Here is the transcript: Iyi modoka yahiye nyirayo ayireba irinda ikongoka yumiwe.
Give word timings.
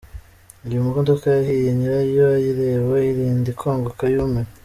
Iyi 0.65 0.77
modoka 0.87 1.25
yahiye 1.37 1.69
nyirayo 1.77 2.23
ayireba 2.37 2.95
irinda 3.09 3.47
ikongoka 3.53 4.03
yumiwe. 4.13 4.49